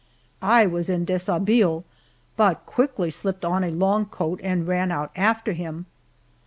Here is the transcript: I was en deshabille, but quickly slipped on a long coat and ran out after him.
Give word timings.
I 0.41 0.65
was 0.65 0.89
en 0.89 1.05
deshabille, 1.05 1.83
but 2.35 2.65
quickly 2.65 3.11
slipped 3.11 3.45
on 3.45 3.63
a 3.63 3.69
long 3.69 4.07
coat 4.07 4.39
and 4.43 4.67
ran 4.67 4.91
out 4.91 5.11
after 5.15 5.53
him. 5.53 5.85